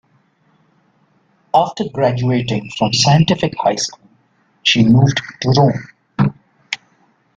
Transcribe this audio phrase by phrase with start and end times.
[1.53, 4.09] After graduating from scientific high school
[4.63, 6.33] she moved to Rome.